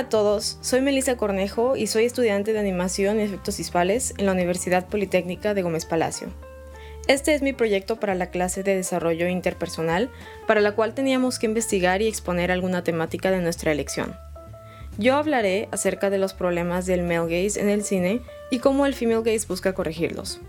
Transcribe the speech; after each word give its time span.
A 0.00 0.08
todos, 0.08 0.56
soy 0.62 0.80
Melissa 0.80 1.18
Cornejo 1.18 1.76
y 1.76 1.86
soy 1.86 2.06
estudiante 2.06 2.54
de 2.54 2.58
animación 2.58 3.20
y 3.20 3.22
efectos 3.22 3.58
visuales 3.58 4.14
en 4.16 4.24
la 4.24 4.32
Universidad 4.32 4.88
Politécnica 4.88 5.52
de 5.52 5.60
Gómez 5.60 5.84
Palacio. 5.84 6.28
Este 7.06 7.34
es 7.34 7.42
mi 7.42 7.52
proyecto 7.52 8.00
para 8.00 8.14
la 8.14 8.30
clase 8.30 8.62
de 8.62 8.74
desarrollo 8.74 9.28
interpersonal, 9.28 10.10
para 10.46 10.62
la 10.62 10.72
cual 10.72 10.94
teníamos 10.94 11.38
que 11.38 11.44
investigar 11.44 12.00
y 12.00 12.08
exponer 12.08 12.50
alguna 12.50 12.82
temática 12.82 13.30
de 13.30 13.42
nuestra 13.42 13.72
elección. 13.72 14.16
Yo 14.96 15.16
hablaré 15.16 15.68
acerca 15.70 16.08
de 16.08 16.16
los 16.16 16.32
problemas 16.32 16.86
del 16.86 17.02
male 17.02 17.44
gaze 17.44 17.60
en 17.60 17.68
el 17.68 17.84
cine 17.84 18.22
y 18.50 18.60
cómo 18.60 18.86
el 18.86 18.94
female 18.94 19.22
gaze 19.22 19.46
busca 19.46 19.74
corregirlos. 19.74 20.40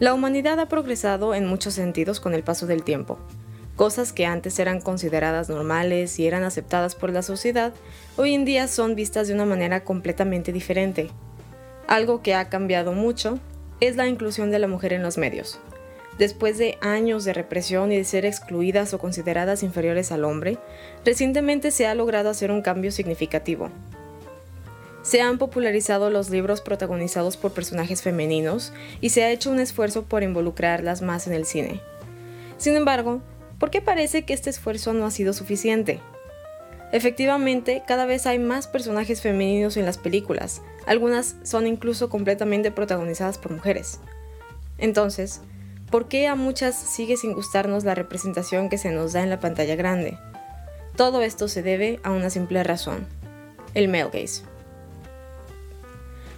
La 0.00 0.12
humanidad 0.12 0.60
ha 0.60 0.68
progresado 0.68 1.34
en 1.34 1.46
muchos 1.46 1.72
sentidos 1.72 2.20
con 2.20 2.34
el 2.34 2.42
paso 2.42 2.66
del 2.66 2.82
tiempo. 2.82 3.18
Cosas 3.78 4.12
que 4.12 4.26
antes 4.26 4.58
eran 4.58 4.80
consideradas 4.80 5.48
normales 5.48 6.18
y 6.18 6.26
eran 6.26 6.42
aceptadas 6.42 6.96
por 6.96 7.12
la 7.12 7.22
sociedad, 7.22 7.72
hoy 8.16 8.34
en 8.34 8.44
día 8.44 8.66
son 8.66 8.96
vistas 8.96 9.28
de 9.28 9.34
una 9.34 9.44
manera 9.44 9.84
completamente 9.84 10.52
diferente. 10.52 11.10
Algo 11.86 12.20
que 12.20 12.34
ha 12.34 12.48
cambiado 12.48 12.92
mucho 12.92 13.38
es 13.78 13.94
la 13.94 14.08
inclusión 14.08 14.50
de 14.50 14.58
la 14.58 14.66
mujer 14.66 14.92
en 14.92 15.04
los 15.04 15.16
medios. 15.16 15.60
Después 16.18 16.58
de 16.58 16.76
años 16.80 17.24
de 17.24 17.32
represión 17.32 17.92
y 17.92 17.98
de 17.98 18.02
ser 18.02 18.26
excluidas 18.26 18.94
o 18.94 18.98
consideradas 18.98 19.62
inferiores 19.62 20.10
al 20.10 20.24
hombre, 20.24 20.58
recientemente 21.04 21.70
se 21.70 21.86
ha 21.86 21.94
logrado 21.94 22.30
hacer 22.30 22.50
un 22.50 22.62
cambio 22.62 22.90
significativo. 22.90 23.70
Se 25.02 25.20
han 25.20 25.38
popularizado 25.38 26.10
los 26.10 26.30
libros 26.30 26.62
protagonizados 26.62 27.36
por 27.36 27.52
personajes 27.52 28.02
femeninos 28.02 28.72
y 29.00 29.10
se 29.10 29.22
ha 29.22 29.30
hecho 29.30 29.52
un 29.52 29.60
esfuerzo 29.60 30.02
por 30.02 30.24
involucrarlas 30.24 31.00
más 31.00 31.28
en 31.28 31.34
el 31.34 31.46
cine. 31.46 31.80
Sin 32.56 32.74
embargo, 32.74 33.22
¿Por 33.58 33.70
qué 33.70 33.80
parece 33.80 34.22
que 34.22 34.34
este 34.34 34.50
esfuerzo 34.50 34.92
no 34.92 35.04
ha 35.04 35.10
sido 35.10 35.32
suficiente? 35.32 36.00
Efectivamente, 36.92 37.82
cada 37.86 38.06
vez 38.06 38.26
hay 38.26 38.38
más 38.38 38.66
personajes 38.66 39.20
femeninos 39.20 39.76
en 39.76 39.84
las 39.84 39.98
películas, 39.98 40.62
algunas 40.86 41.36
son 41.42 41.66
incluso 41.66 42.08
completamente 42.08 42.70
protagonizadas 42.70 43.36
por 43.36 43.52
mujeres. 43.52 44.00
Entonces, 44.78 45.42
¿por 45.90 46.08
qué 46.08 46.28
a 46.28 46.34
muchas 46.34 46.76
sigue 46.76 47.16
sin 47.16 47.34
gustarnos 47.34 47.84
la 47.84 47.94
representación 47.94 48.70
que 48.70 48.78
se 48.78 48.90
nos 48.90 49.12
da 49.12 49.22
en 49.22 49.28
la 49.28 49.40
pantalla 49.40 49.76
grande? 49.76 50.18
Todo 50.96 51.20
esto 51.20 51.46
se 51.46 51.62
debe 51.62 52.00
a 52.04 52.12
una 52.12 52.30
simple 52.30 52.62
razón, 52.64 53.06
el 53.74 53.88
male 53.88 54.10
gaze. 54.12 54.44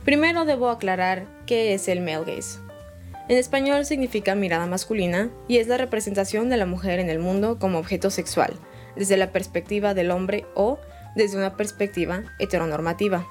Primero 0.05 0.47
debo 0.47 0.71
aclarar 0.71 1.27
qué 1.47 1.75
es 1.75 1.87
el 1.87 2.01
male 2.01 2.25
gaze. 2.37 2.70
En 3.31 3.39
español 3.39 3.87
significa 3.87 4.35
mirada 4.35 4.67
masculina 4.67 5.31
y 5.47 5.59
es 5.59 5.69
la 5.69 5.77
representación 5.77 6.49
de 6.49 6.57
la 6.57 6.67
mujer 6.67 6.99
en 6.99 7.09
el 7.09 7.21
mundo 7.21 7.61
como 7.61 7.79
objeto 7.79 8.11
sexual, 8.11 8.55
desde 8.97 9.17
la 9.17 9.31
perspectiva 9.31 9.95
del 9.95 10.11
hombre 10.11 10.47
o 10.57 10.81
desde 11.15 11.37
una 11.37 11.57
perspectiva 11.57 12.25
heteronormativa. 12.41 13.29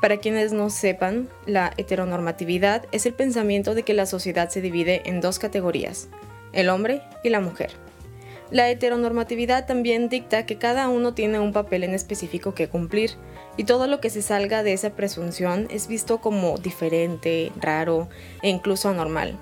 Para 0.00 0.16
quienes 0.16 0.54
no 0.54 0.70
sepan, 0.70 1.28
la 1.44 1.74
heteronormatividad 1.76 2.86
es 2.90 3.04
el 3.04 3.12
pensamiento 3.12 3.74
de 3.74 3.82
que 3.82 3.92
la 3.92 4.06
sociedad 4.06 4.48
se 4.48 4.62
divide 4.62 5.02
en 5.04 5.20
dos 5.20 5.38
categorías, 5.38 6.08
el 6.54 6.70
hombre 6.70 7.02
y 7.22 7.28
la 7.28 7.40
mujer. 7.40 7.72
La 8.50 8.70
heteronormatividad 8.70 9.66
también 9.66 10.08
dicta 10.08 10.46
que 10.46 10.56
cada 10.56 10.88
uno 10.88 11.12
tiene 11.12 11.38
un 11.38 11.52
papel 11.52 11.84
en 11.84 11.92
específico 11.92 12.54
que 12.54 12.70
cumplir, 12.70 13.10
y 13.58 13.64
todo 13.64 13.86
lo 13.86 14.00
que 14.00 14.08
se 14.08 14.22
salga 14.22 14.62
de 14.62 14.72
esa 14.72 14.90
presunción 14.90 15.68
es 15.70 15.86
visto 15.86 16.22
como 16.22 16.56
diferente, 16.56 17.52
raro 17.60 18.08
e 18.40 18.48
incluso 18.48 18.88
anormal. 18.88 19.36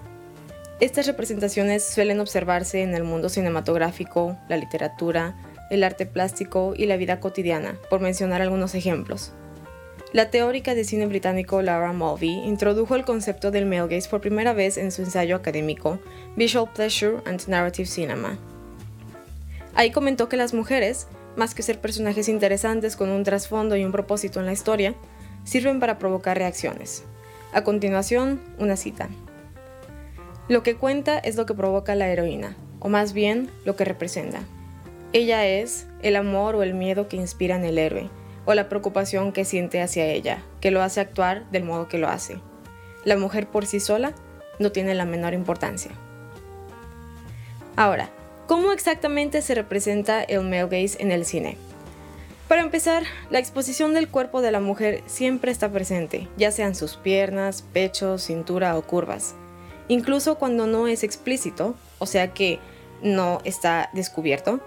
Estas 0.81 1.07
representaciones 1.07 1.85
suelen 1.85 2.19
observarse 2.19 2.83
en 2.83 2.95
el 2.95 3.05
mundo 3.05 3.29
cinematográfico, 3.29 4.37
la 4.49 4.57
literatura, 4.57 5.37
el 5.71 5.85
arte 5.85 6.07
plástico 6.07 6.75
y 6.77 6.87
la 6.87 6.97
vida 6.97 7.21
cotidiana, 7.21 7.79
por 7.89 8.01
mencionar 8.01 8.43
algunos 8.43 8.75
ejemplos. 8.75 9.33
La 10.13 10.31
teórica 10.31 10.75
de 10.75 10.85
cine 10.85 11.07
británico 11.07 11.63
Laura 11.63 11.93
Mulvey 11.93 12.47
introdujo 12.47 12.97
el 12.97 13.05
concepto 13.05 13.53
del 13.53 13.67
male 13.67 13.95
gaze 13.95 14.09
por 14.09 14.21
primera 14.21 14.53
vez 14.53 14.79
en 14.79 14.91
su 14.91 15.03
ensayo 15.03 15.37
académico 15.37 16.01
Visual 16.37 16.71
Pleasure 16.75 17.19
and 17.27 17.47
Narrative 17.49 17.87
Cinema, 17.87 18.39
Ahí 19.77 19.91
comentó 19.91 20.31
que 20.31 20.39
las 20.39 20.55
mujeres, 20.55 21.07
más 21.37 21.55
que 21.55 21.63
ser 21.63 21.81
personajes 21.81 22.29
interesantes 22.29 22.97
con 22.97 23.11
un 23.11 23.23
trasfondo 23.23 23.77
y 23.77 23.85
un 23.85 23.93
propósito 23.93 24.41
en 24.41 24.47
la 24.47 24.53
historia, 24.53 24.95
sirven 25.45 25.81
para 25.81 25.99
provocar 25.99 26.37
reacciones. 26.37 27.05
A 27.53 27.63
continuación, 27.63 28.41
una 28.59 28.77
cita. 28.77 29.09
Lo 30.49 30.63
que 30.63 30.77
cuenta 30.77 31.19
es 31.19 31.37
lo 31.37 31.47
que 31.47 31.55
provoca 31.55 31.95
la 31.95 32.09
heroína, 32.09 32.57
o 32.81 32.89
más 32.89 33.13
bien 33.13 33.51
lo 33.65 33.77
que 33.77 33.85
representa. 33.85 34.41
Ella 35.13 35.47
es 35.47 35.87
el 36.03 36.17
amor 36.17 36.57
o 36.57 36.63
el 36.63 36.75
miedo 36.75 37.09
que 37.09 37.17
inspira 37.17 37.57
en 37.57 37.65
el 37.65 37.79
héroe, 37.79 38.11
o 38.45 38.55
la 38.55 38.69
preocupación 38.69 39.33
que 39.33 39.45
siente 39.45 39.81
hacia 39.81 40.07
ella, 40.07 40.43
que 40.61 40.71
lo 40.71 40.83
hace 40.83 41.01
actuar 41.01 41.51
del 41.51 41.65
modo 41.65 41.89
que 41.89 41.99
lo 41.99 42.09
hace. 42.09 42.41
La 43.05 43.17
mujer 43.17 43.49
por 43.49 43.67
sí 43.67 43.81
sola 43.81 44.15
no 44.59 44.73
tiene 44.73 44.95
la 44.95 45.05
menor 45.05 45.35
importancia. 45.35 45.93
Ahora, 47.77 48.11
¿Cómo 48.47 48.71
exactamente 48.71 49.43
se 49.43 49.57
representa 49.57 50.23
el 50.23 50.43
male 50.43 50.69
gaze 50.69 51.03
en 51.03 51.11
el 51.11 51.25
cine? 51.25 51.57
Para 52.47 52.63
empezar, 52.63 53.03
la 53.29 53.41
exposición 53.41 53.93
del 53.93 54.09
cuerpo 54.09 54.41
de 54.41 54.53
la 54.53 54.61
mujer 54.61 55.03
siempre 55.07 55.51
está 55.51 55.73
presente, 55.73 56.29
ya 56.37 56.53
sean 56.53 56.77
sus 56.77 56.95
piernas, 56.95 57.63
pechos, 57.73 58.23
cintura 58.23 58.79
o 58.79 58.83
curvas. 58.83 59.35
Incluso 59.89 60.37
cuando 60.39 60.69
no 60.69 60.87
es 60.87 61.03
explícito, 61.03 61.75
o 61.99 62.07
sea 62.07 62.33
que 62.35 62.61
no 63.03 63.41
está 63.43 63.91
descubierto, 63.95 64.61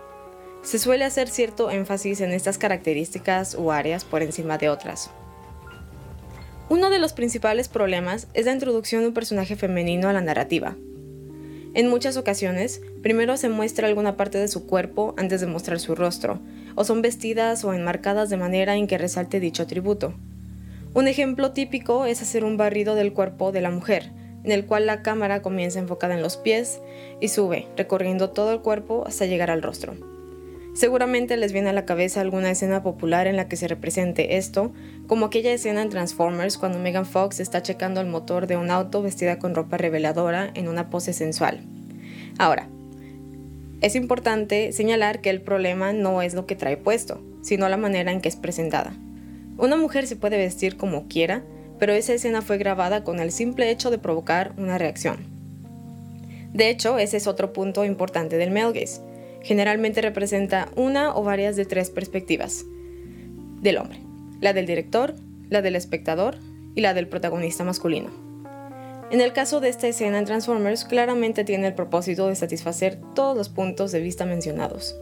se 0.61 0.77
suele 0.77 1.05
hacer 1.05 1.29
cierto 1.29 1.71
énfasis 1.71 2.19
en 2.19 2.31
estas 2.33 2.57
características 2.57 3.55
o 3.55 3.71
áreas 3.71 4.03
por 4.03 4.23
encima 4.23 4.57
de 4.57 4.67
otras. 4.67 5.09
Uno 6.67 6.89
de 6.89 6.99
los 6.99 7.13
principales 7.13 7.69
problemas 7.69 8.27
es 8.33 8.45
la 8.45 8.51
introducción 8.51 9.03
de 9.03 9.07
un 9.07 9.13
personaje 9.13 9.55
femenino 9.55 10.09
a 10.09 10.13
la 10.13 10.21
narrativa, 10.21 10.75
en 11.75 11.87
muchas 11.87 12.17
ocasiones, 12.17 12.81
primero 13.03 13.37
se 13.37 13.47
muestra 13.47 13.87
alguna 13.87 14.17
parte 14.17 14.37
de 14.37 14.47
su 14.47 14.65
cuerpo 14.65 15.13
antes 15.17 15.39
de 15.41 15.47
mostrar 15.47 15.79
su 15.79 15.93
rostro, 15.93 16.39
o 16.75 16.83
son 16.83 17.01
vestidas 17.01 17.63
o 17.63 17.73
enmarcadas 17.73 18.29
de 18.29 18.37
manera 18.37 18.75
en 18.75 18.87
que 18.87 18.97
resalte 18.97 19.39
dicho 19.39 19.63
atributo. 19.63 20.13
Un 20.95 21.07
ejemplo 21.07 21.51
típico 21.51 22.05
es 22.05 22.21
hacer 22.21 22.43
un 22.43 22.57
barrido 22.57 22.95
del 22.95 23.13
cuerpo 23.13 23.51
de 23.51 23.61
la 23.61 23.69
mujer, 23.69 24.11
en 24.43 24.51
el 24.51 24.65
cual 24.65 24.87
la 24.87 25.03
cámara 25.03 25.41
comienza 25.41 25.79
enfocada 25.79 26.15
en 26.15 26.23
los 26.23 26.37
pies 26.37 26.81
y 27.21 27.27
sube, 27.27 27.67
recorriendo 27.77 28.31
todo 28.31 28.51
el 28.51 28.61
cuerpo 28.61 29.03
hasta 29.05 29.27
llegar 29.27 29.51
al 29.51 29.61
rostro. 29.61 30.18
Seguramente 30.79 31.35
les 31.35 31.51
viene 31.51 31.67
a 31.67 31.73
la 31.73 31.83
cabeza 31.83 32.21
alguna 32.21 32.51
escena 32.51 32.81
popular 32.81 33.27
en 33.27 33.35
la 33.35 33.49
que 33.49 33.57
se 33.57 33.67
represente 33.67 34.37
esto, 34.37 34.71
como 35.07 35.25
aquella 35.25 35.51
escena 35.51 35.81
en 35.81 35.89
Transformers 35.89 36.57
cuando 36.57 36.79
Megan 36.79 37.05
Fox 37.05 37.41
está 37.41 37.61
checando 37.61 37.99
el 37.99 38.07
motor 38.07 38.47
de 38.47 38.55
un 38.55 38.71
auto 38.71 39.01
vestida 39.01 39.39
con 39.39 39.55
ropa 39.55 39.75
reveladora 39.75 40.49
en 40.53 40.69
una 40.69 40.89
pose 40.89 41.11
sensual. 41.11 41.59
Ahora, 42.37 42.69
es 43.81 43.97
importante 43.97 44.71
señalar 44.71 45.19
que 45.19 45.29
el 45.29 45.41
problema 45.41 45.91
no 45.91 46.21
es 46.21 46.33
lo 46.33 46.45
que 46.45 46.55
trae 46.55 46.77
puesto, 46.77 47.21
sino 47.41 47.67
la 47.67 47.75
manera 47.75 48.13
en 48.13 48.21
que 48.21 48.29
es 48.29 48.37
presentada. 48.37 48.93
Una 49.57 49.75
mujer 49.75 50.07
se 50.07 50.15
puede 50.15 50.37
vestir 50.37 50.77
como 50.77 51.09
quiera, 51.09 51.43
pero 51.77 51.91
esa 51.91 52.13
escena 52.13 52.41
fue 52.41 52.57
grabada 52.57 53.03
con 53.03 53.19
el 53.19 53.33
simple 53.33 53.69
hecho 53.69 53.91
de 53.91 53.97
provocar 53.97 54.53
una 54.55 54.77
reacción. 54.77 55.17
De 56.53 56.69
hecho, 56.69 56.99
ese 56.99 57.17
es 57.17 57.27
otro 57.27 57.51
punto 57.51 57.83
importante 57.83 58.37
del 58.37 58.51
male 58.51 58.87
Generalmente 59.41 60.01
representa 60.01 60.69
una 60.75 61.15
o 61.15 61.23
varias 61.23 61.55
de 61.55 61.65
tres 61.65 61.89
perspectivas 61.89 62.65
del 63.61 63.77
hombre, 63.77 63.99
la 64.41 64.53
del 64.53 64.65
director, 64.65 65.15
la 65.49 65.61
del 65.61 65.75
espectador 65.75 66.37
y 66.75 66.81
la 66.81 66.93
del 66.93 67.07
protagonista 67.07 67.63
masculino. 67.63 68.09
En 69.11 69.21
el 69.21 69.33
caso 69.33 69.59
de 69.59 69.69
esta 69.69 69.87
escena 69.87 70.19
en 70.19 70.25
Transformers, 70.25 70.85
claramente 70.85 71.43
tiene 71.43 71.67
el 71.67 71.73
propósito 71.73 72.27
de 72.27 72.35
satisfacer 72.35 72.99
todos 73.15 73.35
los 73.35 73.49
puntos 73.49 73.91
de 73.91 74.01
vista 74.01 74.25
mencionados. 74.25 74.95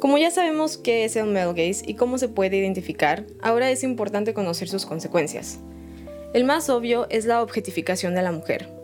Como 0.00 0.18
ya 0.18 0.30
sabemos 0.30 0.78
qué 0.78 1.04
es 1.04 1.16
el 1.16 1.26
male 1.26 1.46
gaze 1.48 1.84
y 1.86 1.94
cómo 1.94 2.18
se 2.18 2.28
puede 2.28 2.56
identificar, 2.56 3.24
ahora 3.40 3.70
es 3.70 3.84
importante 3.84 4.34
conocer 4.34 4.68
sus 4.68 4.86
consecuencias. 4.86 5.58
El 6.34 6.44
más 6.44 6.68
obvio 6.70 7.06
es 7.10 7.24
la 7.24 7.42
objetificación 7.42 8.14
de 8.14 8.22
la 8.22 8.32
mujer. 8.32 8.77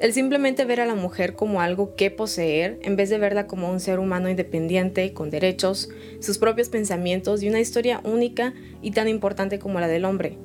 El 0.00 0.14
simplemente 0.14 0.64
ver 0.64 0.80
a 0.80 0.86
la 0.86 0.94
mujer 0.94 1.34
como 1.34 1.60
algo 1.60 1.94
que 1.94 2.10
poseer 2.10 2.78
en 2.82 2.96
vez 2.96 3.10
de 3.10 3.18
verla 3.18 3.46
como 3.46 3.70
un 3.70 3.80
ser 3.80 3.98
humano 3.98 4.30
independiente, 4.30 5.12
con 5.12 5.28
derechos, 5.28 5.90
sus 6.20 6.38
propios 6.38 6.70
pensamientos 6.70 7.42
y 7.42 7.50
una 7.50 7.60
historia 7.60 8.00
única 8.02 8.54
y 8.80 8.92
tan 8.92 9.08
importante 9.08 9.58
como 9.58 9.78
la 9.78 9.88
del 9.88 10.06
hombre, 10.06 10.38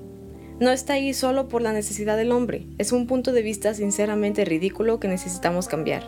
no 0.59 0.71
está 0.71 0.93
ahí 0.93 1.13
solo 1.13 1.47
por 1.47 1.61
la 1.61 1.71
necesidad 1.71 2.17
del 2.17 2.33
hombre, 2.33 2.65
es 2.77 2.91
un 2.91 3.07
punto 3.07 3.31
de 3.31 3.41
vista 3.41 3.73
sinceramente 3.73 4.43
ridículo 4.43 4.99
que 4.99 5.07
necesitamos 5.07 5.69
cambiar. 5.69 6.03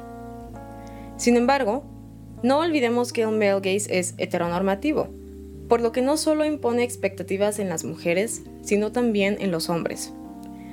Sin 1.16 1.38
embargo, 1.38 1.86
no 2.44 2.60
olvidemos 2.60 3.14
que 3.14 3.24
el 3.24 3.32
male 3.32 3.56
gaze 3.56 3.98
es 3.98 4.14
heteronormativo, 4.18 5.08
por 5.70 5.80
lo 5.80 5.94
que 5.94 6.02
no 6.02 6.18
solo 6.18 6.44
impone 6.44 6.84
expectativas 6.84 7.60
en 7.60 7.70
las 7.70 7.86
mujeres, 7.86 8.44
sino 8.62 8.92
también 8.92 9.38
en 9.40 9.52
los 9.52 9.70
hombres. 9.70 10.14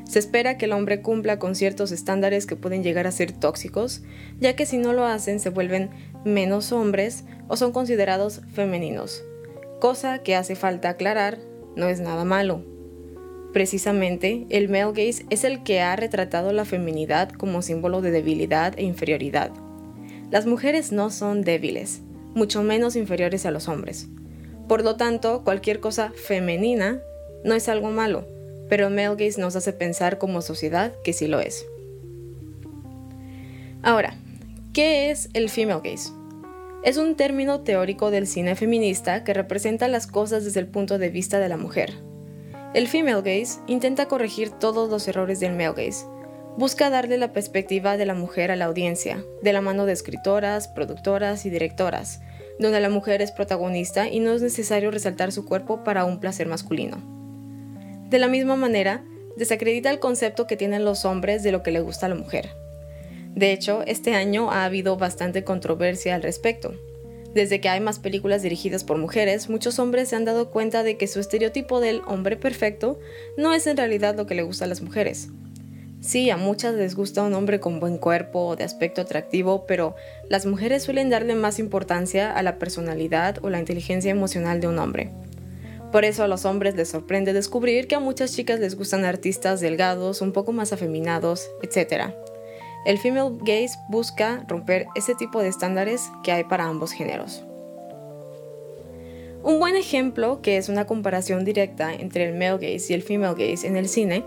Se 0.04 0.18
espera 0.18 0.58
que 0.58 0.66
el 0.66 0.72
hombre 0.72 1.00
cumpla 1.00 1.38
con 1.38 1.54
ciertos 1.54 1.90
estándares 1.90 2.46
que 2.46 2.56
pueden 2.56 2.82
llegar 2.82 3.06
a 3.06 3.12
ser 3.12 3.32
tóxicos, 3.32 4.02
ya 4.38 4.54
que 4.54 4.66
si 4.66 4.76
no 4.76 4.92
lo 4.92 5.04
hacen 5.04 5.40
se 5.40 5.50
vuelven 5.50 5.90
menos 6.24 6.72
hombres 6.72 7.24
o 7.48 7.56
son 7.56 7.72
considerados 7.72 8.42
femeninos, 8.52 9.24
cosa 9.80 10.18
que 10.18 10.34
hace 10.34 10.56
falta 10.56 10.90
aclarar, 10.90 11.38
no 11.76 11.88
es 11.88 12.00
nada 12.00 12.24
malo. 12.24 12.62
Precisamente, 13.52 14.46
el 14.50 14.68
male 14.68 14.92
gaze 14.92 15.26
es 15.30 15.44
el 15.44 15.62
que 15.62 15.80
ha 15.80 15.94
retratado 15.94 16.52
la 16.52 16.64
feminidad 16.64 17.30
como 17.30 17.62
símbolo 17.62 18.00
de 18.00 18.10
debilidad 18.10 18.74
e 18.76 18.82
inferioridad. 18.82 19.52
Las 20.30 20.46
mujeres 20.46 20.90
no 20.90 21.10
son 21.10 21.42
débiles, 21.42 22.00
mucho 22.34 22.62
menos 22.62 22.96
inferiores 22.96 23.46
a 23.46 23.52
los 23.52 23.68
hombres. 23.68 24.08
Por 24.68 24.82
lo 24.82 24.96
tanto, 24.96 25.44
cualquier 25.44 25.80
cosa 25.80 26.12
femenina 26.16 27.00
no 27.44 27.54
es 27.54 27.68
algo 27.68 27.90
malo, 27.90 28.26
pero 28.68 28.86
el 28.88 28.94
male 28.94 29.16
gaze 29.16 29.40
nos 29.40 29.56
hace 29.56 29.72
pensar 29.72 30.18
como 30.18 30.42
sociedad 30.42 30.92
que 31.04 31.12
sí 31.12 31.26
lo 31.26 31.40
es. 31.40 31.66
Ahora, 33.82 34.16
¿qué 34.72 35.10
es 35.10 35.28
el 35.34 35.50
female 35.50 35.80
gaze? 35.84 36.10
Es 36.82 36.96
un 36.96 37.16
término 37.16 37.60
teórico 37.60 38.10
del 38.10 38.26
cine 38.26 38.56
feminista 38.56 39.24
que 39.24 39.34
representa 39.34 39.88
las 39.88 40.06
cosas 40.06 40.44
desde 40.44 40.60
el 40.60 40.66
punto 40.66 40.98
de 40.98 41.08
vista 41.08 41.38
de 41.38 41.48
la 41.48 41.56
mujer, 41.56 41.94
el 42.74 42.88
female 42.88 43.22
gaze 43.22 43.60
intenta 43.68 44.06
corregir 44.06 44.50
todos 44.50 44.90
los 44.90 45.06
errores 45.06 45.38
del 45.38 45.52
male 45.52 45.74
gaze. 45.76 46.06
Busca 46.56 46.90
darle 46.90 47.18
la 47.18 47.32
perspectiva 47.32 47.96
de 47.96 48.04
la 48.04 48.14
mujer 48.14 48.50
a 48.50 48.56
la 48.56 48.64
audiencia, 48.64 49.24
de 49.42 49.52
la 49.52 49.60
mano 49.60 49.86
de 49.86 49.92
escritoras, 49.92 50.66
productoras 50.66 51.46
y 51.46 51.50
directoras, 51.50 52.20
donde 52.58 52.80
la 52.80 52.88
mujer 52.90 53.22
es 53.22 53.30
protagonista 53.30 54.08
y 54.08 54.18
no 54.18 54.32
es 54.32 54.42
necesario 54.42 54.90
resaltar 54.90 55.30
su 55.30 55.44
cuerpo 55.44 55.84
para 55.84 56.04
un 56.04 56.18
placer 56.18 56.48
masculino. 56.48 57.13
De 58.10 58.18
la 58.18 58.28
misma 58.28 58.56
manera, 58.56 59.04
desacredita 59.36 59.90
el 59.90 59.98
concepto 59.98 60.46
que 60.46 60.56
tienen 60.56 60.84
los 60.84 61.04
hombres 61.04 61.42
de 61.42 61.52
lo 61.52 61.62
que 61.62 61.72
le 61.72 61.80
gusta 61.80 62.06
a 62.06 62.08
la 62.08 62.14
mujer. 62.14 62.50
De 63.34 63.52
hecho, 63.52 63.82
este 63.86 64.14
año 64.14 64.50
ha 64.50 64.64
habido 64.64 64.96
bastante 64.96 65.42
controversia 65.42 66.14
al 66.14 66.22
respecto, 66.22 66.74
desde 67.34 67.60
que 67.60 67.68
hay 67.68 67.80
más 67.80 67.98
películas 67.98 68.42
dirigidas 68.42 68.84
por 68.84 68.96
mujeres, 68.96 69.50
muchos 69.50 69.80
hombres 69.80 70.08
se 70.08 70.14
han 70.16 70.24
dado 70.24 70.50
cuenta 70.50 70.84
de 70.84 70.96
que 70.96 71.08
su 71.08 71.18
estereotipo 71.18 71.80
del 71.80 72.00
hombre 72.06 72.36
perfecto 72.36 73.00
no 73.36 73.52
es 73.52 73.66
en 73.66 73.76
realidad 73.76 74.14
lo 74.14 74.26
que 74.26 74.36
le 74.36 74.44
gusta 74.44 74.66
a 74.66 74.68
las 74.68 74.82
mujeres. 74.82 75.30
Sí, 76.00 76.30
a 76.30 76.36
muchas 76.36 76.76
les 76.76 76.94
gusta 76.94 77.24
un 77.24 77.34
hombre 77.34 77.58
con 77.58 77.80
buen 77.80 77.98
cuerpo 77.98 78.46
o 78.46 78.56
de 78.56 78.62
aspecto 78.62 79.00
atractivo, 79.00 79.66
pero 79.66 79.96
las 80.28 80.46
mujeres 80.46 80.84
suelen 80.84 81.10
darle 81.10 81.34
más 81.34 81.58
importancia 81.58 82.30
a 82.30 82.42
la 82.44 82.58
personalidad 82.60 83.38
o 83.42 83.50
la 83.50 83.58
inteligencia 83.58 84.12
emocional 84.12 84.60
de 84.60 84.68
un 84.68 84.78
hombre. 84.78 85.10
Por 85.94 86.04
eso 86.04 86.24
a 86.24 86.26
los 86.26 86.44
hombres 86.44 86.74
les 86.74 86.88
sorprende 86.88 87.32
descubrir 87.32 87.86
que 87.86 87.94
a 87.94 88.00
muchas 88.00 88.34
chicas 88.34 88.58
les 88.58 88.74
gustan 88.74 89.04
artistas 89.04 89.60
delgados, 89.60 90.22
un 90.22 90.32
poco 90.32 90.50
más 90.50 90.72
afeminados, 90.72 91.48
etc. 91.62 92.06
El 92.84 92.98
female 92.98 93.36
gaze 93.42 93.78
busca 93.88 94.44
romper 94.48 94.88
ese 94.96 95.14
tipo 95.14 95.40
de 95.40 95.46
estándares 95.46 96.10
que 96.24 96.32
hay 96.32 96.42
para 96.42 96.64
ambos 96.64 96.90
géneros. 96.90 97.44
Un 99.44 99.60
buen 99.60 99.76
ejemplo, 99.76 100.42
que 100.42 100.56
es 100.56 100.68
una 100.68 100.84
comparación 100.84 101.44
directa 101.44 101.94
entre 101.94 102.24
el 102.24 102.32
male 102.32 102.58
gaze 102.72 102.86
y 102.92 102.94
el 102.94 103.04
female 103.04 103.36
gaze 103.38 103.64
en 103.64 103.76
el 103.76 103.88
cine, 103.88 104.24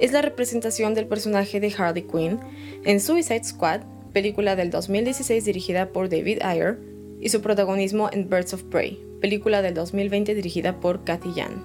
es 0.00 0.10
la 0.10 0.20
representación 0.20 0.94
del 0.94 1.06
personaje 1.06 1.60
de 1.60 1.72
Harley 1.78 2.08
Quinn 2.08 2.40
en 2.84 2.98
Suicide 2.98 3.44
Squad, 3.44 3.82
película 4.12 4.56
del 4.56 4.70
2016 4.70 5.44
dirigida 5.44 5.92
por 5.92 6.08
David 6.08 6.40
Ayer, 6.42 6.76
y 7.20 7.28
su 7.28 7.40
protagonismo 7.40 8.10
en 8.12 8.28
Birds 8.28 8.52
of 8.52 8.64
Prey, 8.64 8.98
película 9.24 9.62
del 9.62 9.72
2020 9.72 10.34
dirigida 10.34 10.80
por 10.80 11.02
Cathy 11.02 11.32
Yan. 11.32 11.64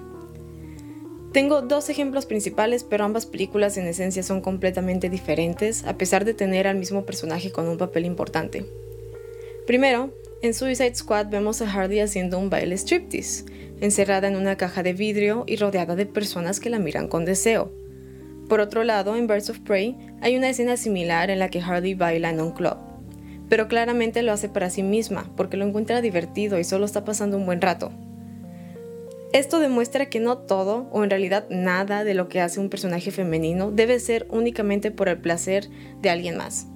Tengo 1.30 1.60
dos 1.60 1.90
ejemplos 1.90 2.24
principales, 2.24 2.84
pero 2.84 3.04
ambas 3.04 3.26
películas 3.26 3.76
en 3.76 3.86
esencia 3.86 4.22
son 4.22 4.40
completamente 4.40 5.10
diferentes, 5.10 5.84
a 5.84 5.98
pesar 5.98 6.24
de 6.24 6.32
tener 6.32 6.66
al 6.66 6.78
mismo 6.78 7.04
personaje 7.04 7.52
con 7.52 7.68
un 7.68 7.76
papel 7.76 8.06
importante. 8.06 8.64
Primero, 9.66 10.08
en 10.40 10.54
Suicide 10.54 10.94
Squad 10.94 11.26
vemos 11.26 11.60
a 11.60 11.70
Harley 11.70 12.00
haciendo 12.00 12.38
un 12.38 12.48
baile 12.48 12.78
striptease, 12.78 13.44
encerrada 13.82 14.28
en 14.28 14.36
una 14.36 14.56
caja 14.56 14.82
de 14.82 14.94
vidrio 14.94 15.44
y 15.46 15.56
rodeada 15.56 15.96
de 15.96 16.06
personas 16.06 16.60
que 16.60 16.70
la 16.70 16.78
miran 16.78 17.08
con 17.08 17.26
deseo. 17.26 17.70
Por 18.48 18.60
otro 18.60 18.84
lado, 18.84 19.16
en 19.16 19.26
Birds 19.26 19.50
of 19.50 19.58
Prey 19.58 19.98
hay 20.22 20.34
una 20.34 20.48
escena 20.48 20.78
similar 20.78 21.28
en 21.28 21.38
la 21.38 21.50
que 21.50 21.60
Harley 21.60 21.92
baila 21.92 22.30
en 22.30 22.40
un 22.40 22.52
club, 22.52 22.78
pero 23.50 23.68
claramente 23.68 24.22
lo 24.22 24.32
hace 24.32 24.48
para 24.48 24.70
sí 24.70 24.82
misma, 24.82 25.28
porque 25.36 25.58
lo 25.58 25.66
encuentra 25.66 26.00
divertido 26.00 26.58
y 26.58 26.64
solo 26.64 26.86
está 26.86 27.04
pasando 27.04 27.36
un 27.36 27.44
buen 27.44 27.60
rato. 27.60 27.90
Esto 29.32 29.58
demuestra 29.58 30.06
que 30.06 30.20
no 30.20 30.38
todo, 30.38 30.88
o 30.92 31.04
en 31.04 31.10
realidad 31.10 31.46
nada 31.50 32.04
de 32.04 32.14
lo 32.14 32.28
que 32.28 32.40
hace 32.40 32.60
un 32.60 32.70
personaje 32.70 33.10
femenino 33.10 33.70
debe 33.70 34.00
ser 34.00 34.26
únicamente 34.30 34.90
por 34.92 35.08
el 35.08 35.18
placer 35.18 35.68
de 36.00 36.10
alguien 36.10 36.36
más. 36.36 36.68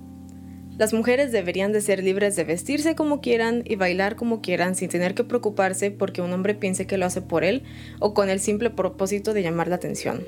Las 0.76 0.93
mujeres 0.93 1.31
deberían 1.31 1.73
de 1.73 1.81
ser 1.81 2.03
libres 2.03 2.35
de 2.35 2.43
vestirse 2.43 2.97
como 2.97 3.20
quieran 3.20 3.62
y 3.65 3.77
bailar 3.77 4.17
como 4.17 4.41
quieran 4.41 4.75
sin 4.75 4.89
tener 4.89 5.15
que 5.15 5.22
preocuparse 5.22 5.93
porque 5.93 6.22
un 6.22 6.32
hombre 6.32 6.55
piense 6.55 6.87
que 6.87 6.98
lo 6.98 7.06
hace 7.06 7.22
por 7.22 7.44
él 7.44 7.63
o 8.01 8.13
con 8.13 8.29
el 8.29 8.41
simple 8.41 8.70
propósito 8.70 9.32
de 9.32 9.43
llamar 9.43 9.69
la 9.69 9.77
atención. 9.77 10.25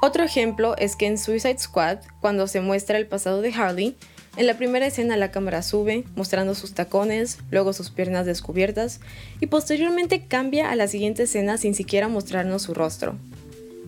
Otro 0.00 0.22
ejemplo 0.22 0.76
es 0.76 0.94
que 0.94 1.06
en 1.06 1.18
Suicide 1.18 1.58
Squad, 1.58 1.98
cuando 2.20 2.46
se 2.46 2.60
muestra 2.60 2.98
el 2.98 3.06
pasado 3.06 3.42
de 3.42 3.52
Harley, 3.52 3.96
en 4.36 4.46
la 4.46 4.56
primera 4.56 4.86
escena 4.86 5.16
la 5.16 5.32
cámara 5.32 5.62
sube, 5.62 6.04
mostrando 6.14 6.54
sus 6.54 6.72
tacones, 6.72 7.38
luego 7.50 7.72
sus 7.72 7.90
piernas 7.90 8.24
descubiertas, 8.24 9.00
y 9.40 9.46
posteriormente 9.46 10.26
cambia 10.26 10.70
a 10.70 10.76
la 10.76 10.86
siguiente 10.86 11.24
escena 11.24 11.58
sin 11.58 11.74
siquiera 11.74 12.06
mostrarnos 12.06 12.62
su 12.62 12.74
rostro. 12.74 13.16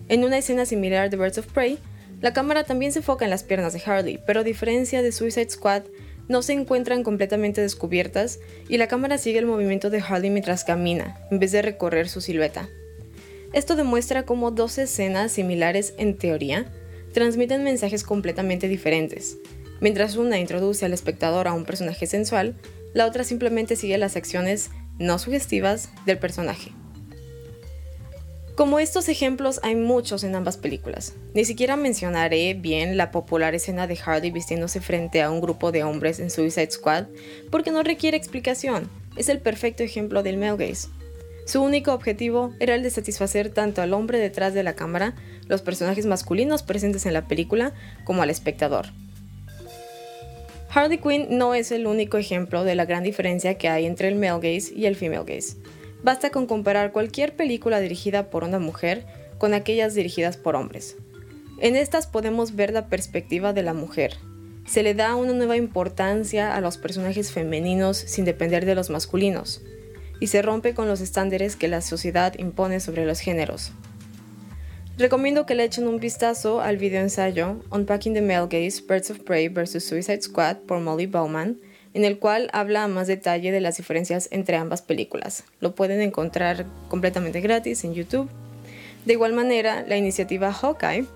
En 0.09 0.25
una 0.25 0.37
escena 0.37 0.65
similar 0.65 1.09
de 1.09 1.15
Birds 1.15 1.37
of 1.37 1.47
Prey, 1.47 1.79
la 2.19 2.33
cámara 2.33 2.65
también 2.65 2.91
se 2.91 2.99
enfoca 2.99 3.23
en 3.23 3.31
las 3.31 3.43
piernas 3.43 3.71
de 3.71 3.81
Harley, 3.85 4.19
pero 4.27 4.41
a 4.41 4.43
diferencia 4.43 5.01
de 5.01 5.13
Suicide 5.13 5.49
Squad, 5.49 5.83
no 6.27 6.41
se 6.41 6.51
encuentran 6.51 7.03
completamente 7.03 7.61
descubiertas 7.61 8.39
y 8.67 8.77
la 8.77 8.87
cámara 8.87 9.17
sigue 9.17 9.39
el 9.39 9.45
movimiento 9.45 9.89
de 9.89 10.01
Harley 10.01 10.29
mientras 10.29 10.65
camina, 10.65 11.17
en 11.31 11.39
vez 11.39 11.53
de 11.53 11.61
recorrer 11.61 12.09
su 12.09 12.19
silueta. 12.19 12.67
Esto 13.53 13.75
demuestra 13.75 14.25
cómo 14.25 14.51
dos 14.51 14.77
escenas 14.77 15.31
similares 15.31 15.93
en 15.97 16.17
teoría 16.17 16.65
transmiten 17.13 17.63
mensajes 17.63 18.03
completamente 18.03 18.67
diferentes, 18.69 19.37
Mientras 19.81 20.15
una 20.15 20.37
introduce 20.37 20.85
al 20.85 20.93
espectador 20.93 21.47
a 21.47 21.53
un 21.53 21.65
personaje 21.65 22.05
sensual, 22.05 22.55
la 22.93 23.07
otra 23.07 23.23
simplemente 23.23 23.75
sigue 23.75 23.97
las 23.97 24.15
acciones 24.15 24.69
no 24.99 25.17
sugestivas 25.17 25.89
del 26.05 26.19
personaje. 26.19 26.71
Como 28.55 28.77
estos 28.77 29.09
ejemplos 29.09 29.59
hay 29.63 29.75
muchos 29.75 30.23
en 30.23 30.35
ambas 30.35 30.57
películas. 30.57 31.15
Ni 31.33 31.45
siquiera 31.45 31.77
mencionaré 31.77 32.53
bien 32.53 32.95
la 32.95 33.09
popular 33.09 33.55
escena 33.55 33.87
de 33.87 33.95
Hardy 33.95 34.29
vistiéndose 34.29 34.81
frente 34.81 35.23
a 35.23 35.31
un 35.31 35.41
grupo 35.41 35.71
de 35.71 35.83
hombres 35.83 36.19
en 36.19 36.29
Suicide 36.29 36.69
Squad 36.69 37.05
porque 37.49 37.71
no 37.71 37.81
requiere 37.81 38.17
explicación. 38.17 38.87
Es 39.15 39.29
el 39.29 39.39
perfecto 39.39 39.81
ejemplo 39.81 40.21
del 40.21 40.37
male 40.37 40.57
gaze. 40.57 40.89
Su 41.51 41.61
único 41.61 41.91
objetivo 41.91 42.53
era 42.61 42.75
el 42.75 42.81
de 42.81 42.89
satisfacer 42.89 43.49
tanto 43.49 43.81
al 43.81 43.91
hombre 43.93 44.19
detrás 44.19 44.53
de 44.53 44.63
la 44.63 44.71
cámara, 44.71 45.15
los 45.49 45.61
personajes 45.61 46.05
masculinos 46.05 46.63
presentes 46.63 47.05
en 47.05 47.11
la 47.11 47.27
película, 47.27 47.73
como 48.05 48.21
al 48.21 48.29
espectador. 48.29 48.85
Harley 50.69 50.99
Quinn 50.99 51.27
no 51.29 51.53
es 51.53 51.73
el 51.73 51.87
único 51.87 52.17
ejemplo 52.17 52.63
de 52.63 52.75
la 52.75 52.85
gran 52.85 53.03
diferencia 53.03 53.55
que 53.55 53.67
hay 53.67 53.85
entre 53.85 54.07
el 54.07 54.15
male 54.15 54.35
gaze 54.35 54.73
y 54.73 54.85
el 54.85 54.95
female 54.95 55.25
gaze. 55.25 55.57
Basta 56.01 56.29
con 56.29 56.45
comparar 56.45 56.93
cualquier 56.93 57.35
película 57.35 57.81
dirigida 57.81 58.29
por 58.29 58.45
una 58.45 58.59
mujer 58.59 59.05
con 59.37 59.53
aquellas 59.53 59.93
dirigidas 59.93 60.37
por 60.37 60.55
hombres. 60.55 60.95
En 61.59 61.75
estas 61.75 62.07
podemos 62.07 62.55
ver 62.55 62.71
la 62.71 62.87
perspectiva 62.87 63.51
de 63.51 63.63
la 63.63 63.73
mujer, 63.73 64.15
se 64.65 64.83
le 64.83 64.93
da 64.93 65.15
una 65.15 65.33
nueva 65.33 65.57
importancia 65.57 66.55
a 66.55 66.61
los 66.61 66.77
personajes 66.77 67.33
femeninos 67.33 67.97
sin 67.97 68.23
depender 68.23 68.65
de 68.65 68.75
los 68.75 68.89
masculinos, 68.89 69.61
y 70.21 70.27
se 70.27 70.41
rompe 70.41 70.73
con 70.73 70.87
los 70.87 71.01
estándares 71.01 71.57
que 71.57 71.67
la 71.67 71.81
sociedad 71.81 72.35
impone 72.37 72.79
sobre 72.79 73.05
los 73.05 73.19
géneros. 73.19 73.73
Recomiendo 74.97 75.47
que 75.47 75.55
le 75.55 75.63
echen 75.63 75.87
un 75.87 75.99
vistazo 75.99 76.61
al 76.61 76.77
video 76.77 77.01
ensayo 77.01 77.59
Unpacking 77.71 78.13
the 78.13 78.21
Male 78.21 78.47
Gaze 78.47 78.83
Birds 78.87 79.09
of 79.09 79.19
Prey 79.21 79.49
vs. 79.49 79.83
Suicide 79.83 80.21
Squad 80.21 80.57
por 80.67 80.79
Molly 80.79 81.07
Bowman, 81.07 81.59
en 81.95 82.05
el 82.05 82.19
cual 82.19 82.49
habla 82.53 82.83
a 82.83 82.87
más 82.87 83.07
detalle 83.07 83.51
de 83.51 83.61
las 83.61 83.77
diferencias 83.77 84.29
entre 84.31 84.57
ambas 84.57 84.83
películas. 84.83 85.43
Lo 85.59 85.73
pueden 85.73 86.01
encontrar 86.01 86.67
completamente 86.87 87.41
gratis 87.41 87.83
en 87.83 87.95
YouTube. 87.95 88.29
De 89.05 89.13
igual 89.13 89.33
manera, 89.33 89.83
la 89.87 89.97
iniciativa 89.97 90.53
Hawkeye 90.53 91.07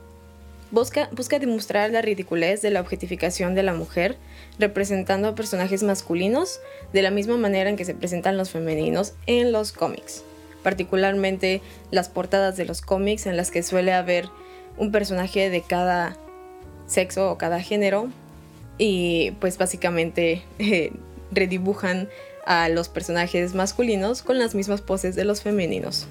busca, 0.75 1.39
demostrar 1.39 1.89
la 1.89 2.01
ridiculez 2.03 2.61
de 2.61 2.69
la 2.69 2.81
objetificación 2.81 3.55
de 3.55 3.63
la 3.63 3.73
mujer, 3.73 4.17
representando 4.59 5.29
a 5.29 5.35
personajes 5.35 5.81
masculinos 5.81 6.59
de 6.93 7.01
la 7.01 7.09
misma 7.09 7.37
manera 7.37 7.69
en 7.69 7.77
que 7.77 7.85
se 7.85 7.95
presentan 7.95 8.37
los 8.37 8.51
femeninos 8.51 9.13
en 9.25 9.51
los 9.51 9.71
cómics 9.71 10.23
particularmente 10.65 11.61
las 11.91 12.09
portadas 12.09 12.57
de 12.57 12.65
los 12.65 12.81
cómics 12.81 13.27
en 13.27 13.37
las 13.37 13.51
que 13.51 13.61
suele 13.61 13.93
haber 13.93 14.29
un 14.77 14.91
personaje 14.91 15.51
de 15.51 15.61
cada 15.61 16.17
sexo 16.87 17.29
o 17.29 17.37
cada 17.37 17.61
género 17.61 18.09
y 18.79 19.31
pues 19.39 19.59
básicamente 19.59 20.41
eh, 20.57 20.91
redibujan 21.31 22.09
a 22.47 22.67
los 22.69 22.89
personajes 22.89 23.53
masculinos 23.53 24.23
con 24.23 24.39
las 24.39 24.55
mismas 24.55 24.81
poses 24.81 25.15
de 25.15 25.23
los 25.23 25.43
femeninos. 25.43 26.07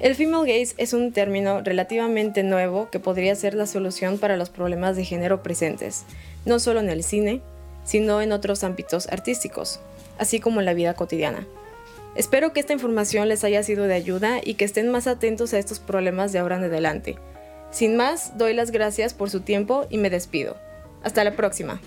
El 0.00 0.14
female 0.14 0.46
gaze 0.46 0.74
es 0.78 0.92
un 0.92 1.12
término 1.12 1.60
relativamente 1.60 2.44
nuevo 2.44 2.88
que 2.90 3.00
podría 3.00 3.34
ser 3.34 3.54
la 3.54 3.66
solución 3.66 4.18
para 4.18 4.36
los 4.36 4.48
problemas 4.48 4.94
de 4.94 5.04
género 5.04 5.42
presentes, 5.42 6.04
no 6.44 6.60
solo 6.60 6.78
en 6.78 6.88
el 6.88 7.02
cine, 7.02 7.40
sino 7.84 8.22
en 8.22 8.30
otros 8.30 8.62
ámbitos 8.62 9.08
artísticos, 9.08 9.80
así 10.18 10.38
como 10.38 10.60
en 10.60 10.66
la 10.66 10.74
vida 10.74 10.94
cotidiana. 10.94 11.46
Espero 12.14 12.52
que 12.52 12.60
esta 12.60 12.72
información 12.72 13.28
les 13.28 13.42
haya 13.42 13.62
sido 13.64 13.84
de 13.84 13.94
ayuda 13.94 14.40
y 14.44 14.54
que 14.54 14.64
estén 14.64 14.88
más 14.88 15.08
atentos 15.08 15.52
a 15.52 15.58
estos 15.58 15.80
problemas 15.80 16.32
de 16.32 16.38
ahora 16.38 16.56
en 16.56 16.64
adelante. 16.64 17.16
Sin 17.70 17.96
más, 17.96 18.38
doy 18.38 18.54
las 18.54 18.70
gracias 18.70 19.14
por 19.14 19.30
su 19.30 19.40
tiempo 19.40 19.86
y 19.90 19.98
me 19.98 20.10
despido. 20.10 20.56
Hasta 21.02 21.24
la 21.24 21.34
próxima. 21.34 21.80